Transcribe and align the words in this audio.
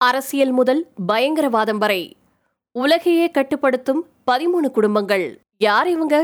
அரசியல் 0.00 0.50
முதல் 0.50 0.80
பயங்கரவாதம் 1.08 1.78
வரை 1.78 2.16
உலகையே 2.72 3.30
கட்டுப்படுத்தும் 3.30 4.06
பதிமூணு 4.30 4.70
குடும்பங்கள். 4.70 5.24
யார் 5.56 5.88
இவங்க? 5.88 6.16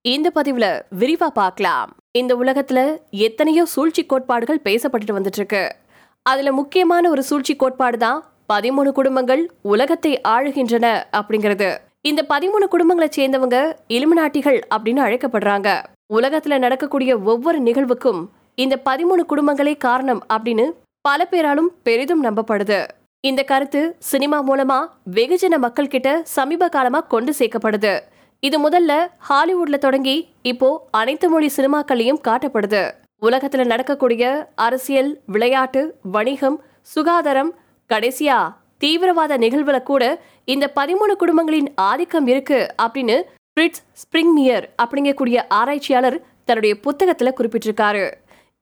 இந்த 0.00 0.30
பதிவுல 0.34 0.66
விரிவா 1.00 1.26
பார்க்கலாம். 1.26 1.90
இந்த 2.12 2.36
உலகத்துல 2.36 2.78
எத்தனையோ 3.10 3.64
சூழ்ச்சி 3.64 4.06
கோட்பாடுகள் 4.06 4.60
பேசப்பட்டுட்டு 4.64 5.16
வந்துட்டு 5.16 5.40
இருக்கு 5.40 5.76
அதுல 6.22 6.52
முக்கியமான 6.52 7.10
ஒரு 7.10 7.22
சூழ்ச்சி 7.22 7.56
கோட்பாடு 7.56 7.98
தான் 7.98 8.24
பதிமூணு 8.52 8.92
குடும்பங்கள் 8.92 9.42
உலகத்தை 9.62 10.20
ஆளுகின்றன 10.28 10.86
அப்படிங்கிறது. 11.18 11.68
இந்த 12.00 12.24
பதிமூணு 12.28 12.68
குடும்பங்களை 12.74 13.08
சேர்ந்தவங்க 13.18 13.58
இலுமினாட்டிகள் 13.88 14.58
அப்படின்னு 14.74 15.02
அழைக்கப்படுறாங்க. 15.06 15.68
உலகத்துல 16.14 16.58
நடக்கக்கூடிய 16.58 17.18
ஒவ்வொரு 17.18 17.60
நிகழ்வுக்கும் 17.60 18.22
இந்த 18.54 18.80
பதிமூணு 18.84 19.22
குடும்பங்களே 19.32 19.76
காரணம் 19.76 20.24
அப்படின்னு 20.32 20.66
பல 21.06 21.24
பேராலும் 21.24 21.70
பெரிதும் 21.82 22.22
நம்பப்படுது. 22.24 22.88
இந்த 23.20 23.42
கருத்து 23.42 23.96
சினிமா 23.98 24.38
மூலமா 24.48 24.78
வெகுஜன 25.14 25.56
மக்கள் 25.56 25.90
கிட்ட 25.94 26.20
சமீப 26.24 26.68
காலமா 26.68 27.00
கொண்டு 27.00 27.32
சேர்க்கப்படுது. 27.38 28.00
இது 28.40 28.68
முதல்ல 28.68 28.92
ஹாலிவுட்ல 29.28 29.78
தொடங்கி 29.78 30.28
இப்போ 30.42 30.88
அனைத்து 30.90 31.28
மொழி 31.28 31.50
சினிமாக்களையும் 31.56 32.20
காட்டப்படுது. 32.28 32.82
உலகத்துல 33.22 33.64
நடக்கக்கூடிய 33.64 34.52
அரசியல் 34.54 35.20
விளையாட்டு 35.26 35.82
வணிகம் 36.02 36.58
சுகாதாரம் 36.94 37.52
கடைசியா 37.90 38.38
தீவிரவாத 38.78 39.38
நிகழ்வுல 39.38 39.82
கூட 39.82 40.22
இந்த 40.44 40.72
பதிமூணு 40.80 41.16
குடும்பங்களின் 41.18 41.70
ஆதிக்கம் 41.74 42.26
இருக்கு 42.26 42.74
அப்படின்னு 42.82 43.22
பிரிட்ஸ் 43.56 43.84
ஸ்பிரிங்மியர் 44.02 44.66
அப்படிங்கக்கூடிய 44.82 45.40
ஆராய்ச்சியாளர் 45.48 46.20
தன்னுடைய 46.44 46.76
புத்தகத்துல 46.86 47.30
குறிப்பிட்டிருக்காரு. 47.38 48.06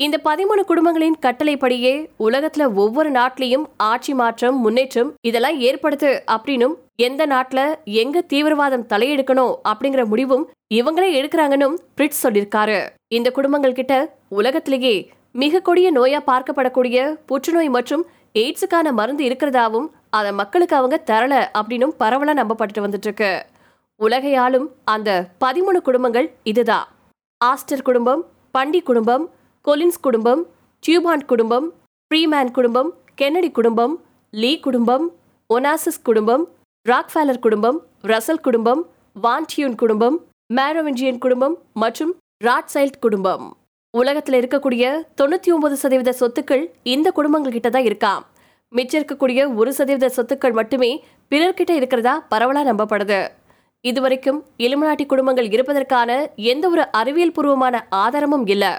இந்த 0.00 0.16
பதிமூணு 0.24 0.62
குடும்பங்களின் 0.64 1.16
கட்டளைப்படியே 1.20 1.92
உலகத்துல 2.18 2.62
ஒவ்வொரு 2.74 3.10
நாட்டிலையும் 3.10 3.64
ஆட்சி 3.88 4.12
மாற்றம் 4.14 4.56
முன்னேற்றம் 4.60 5.10
இதெல்லாம் 5.20 5.58
ஏற்படுத்து 5.60 6.10
அப்படின்னும் 6.34 6.74
எந்த 6.96 7.26
நாட்டுல 7.26 7.60
எங்க 8.02 8.22
தீவிரவாதம் 8.22 8.86
தலையெடுக்கணும் 8.88 9.52
அப்படிங்கிற 9.70 10.04
முடிவும் 10.06 10.44
இவங்களே 10.74 11.08
எடுக்கிறாங்கன்னு 11.18 11.68
பிரிட்ஸ் 11.96 12.22
சொல்லியிருக்காரு. 12.22 12.78
இந்த 13.08 13.30
குடும்பங்கள் 13.30 13.78
கிட்ட 13.80 13.94
உலகத்திலேயே 14.38 14.94
மிக 15.42 15.60
கொடிய 15.60 15.90
நோயா 15.92 16.20
பார்க்கப்படக்கூடிய 16.30 17.04
புற்றுநோய் 17.26 17.72
மற்றும் 17.76 18.02
எய்ட்ஸுக்கான 18.42 18.92
மருந்து 18.92 19.24
இருக்கிறதாவும் 19.28 19.88
அதை 20.10 20.32
மக்களுக்கு 20.32 20.76
அவங்க 20.76 20.98
தரல 21.10 21.34
அப்படின்னும் 21.60 21.94
பரவலா 22.02 22.34
நம்பப்பட்டு 22.40 22.84
வந்துட்டு 22.86 23.08
இருக்கு 23.10 23.30
உலகையாலும் 24.00 24.66
அந்த 24.94 25.10
பதிமூணு 25.44 25.80
குடும்பங்கள் 25.88 26.28
இதுதான். 26.42 26.88
ஆஸ்டர் 27.40 27.86
குடும்பம் 27.90 28.24
பண்டி 28.54 28.80
குடும்பம் 28.80 29.24
கொலின்ஸ் 29.64 30.00
குடும்பம் 30.00 30.40
டியூபாண்ட் 30.84 31.24
குடும்பம் 31.24 31.66
ஃப்ரீமேன் 32.10 32.50
குடும்பம் 32.56 32.88
கென்னடி 33.20 33.50
குடும்பம் 33.58 33.94
லீ 34.32 34.50
குடும்பம் 34.66 35.04
ஒனாசிஸ் 35.50 36.02
குடும்பம் 36.08 36.44
ராக்ஃபேலர் 36.86 37.40
குடும்பம் 37.44 37.78
ரசல் 38.10 38.42
குடும்பம் 38.46 38.82
வான்டியூன் 39.24 39.76
குடும்பம் 39.82 40.16
மேரோவிஞ்சியன் 40.56 41.20
குடும்பம் 41.24 41.54
மற்றும் 41.82 42.12
ராட்சைல்ட் 42.44 42.98
குடும்பம். 43.04 43.44
உலகத்தில் 43.94 44.38
இருக்கக்கூடிய 44.40 44.84
தொண்ணூற்றி 45.20 45.50
ஒன்பது 45.54 45.76
சதவீத 45.82 46.14
சொத்துக்கள் 46.20 46.64
இந்த 46.94 47.08
குடும்பங்கள் 47.18 47.56
கிட்ட 47.56 47.70
தான் 47.70 47.88
இருக்காம். 47.90 48.22
மிச்சம் 48.72 49.00
இருக்கக்கூடிய 49.00 49.40
ஒரு 49.60 49.72
சதவீத 49.78 50.10
சொத்துக்கள் 50.16 50.56
மட்டுமே 50.60 50.90
பிறர்கிட்ட 51.32 51.72
இருக்கிறதா 51.80 52.14
பரவலாக 52.32 52.68
நம்பப்படுது. 52.70 53.20
இதுவரைக்கும் 53.84 54.38
இலுமநாட்டி 54.64 55.06
குடும்பங்கள் 55.12 55.50
இருப்பதற்கான 55.56 56.10
எந்த 56.52 56.64
ஒரு 56.68 56.84
அறிவியல் 57.00 57.36
பூர்வமான 57.36 57.76
ஆதாரமும் 58.04 58.46
இல்லை. 58.54 58.72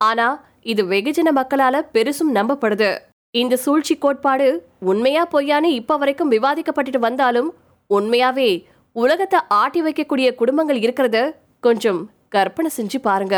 ஆனா 0.00 0.26
இது 0.62 0.82
வெகுஜன 0.84 1.28
மக்களால 1.38 1.76
பெருசும் 1.94 2.32
நம்பப்படுது. 2.34 2.90
இந்த 3.34 3.54
சூழ்ச்சி 3.56 3.94
கோட்பாடு 3.98 4.46
உண்மையா 4.90 5.22
பொய்யான்னு 5.32 5.68
இப்ப 5.80 5.96
வரைக்கும் 5.96 6.32
விவாதிக்கப்பட்டுட்டு 6.32 7.00
வந்தாலும் 7.06 7.50
உண்மையாவே 7.90 8.50
உலகத்தை 8.96 9.38
ஆட்டி 9.60 9.80
வைக்கக்கூடிய 9.82 10.28
குடும்பங்கள் 10.34 10.78
இருக்கிறத 10.78 11.18
கொஞ்சம் 11.60 12.00
கற்பனை 12.28 12.70
செஞ்சு 12.76 12.98
பாருங்க. 13.02 13.36